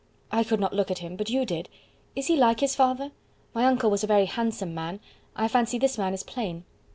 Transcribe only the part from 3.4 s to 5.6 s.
My uncle was a very handsome man; I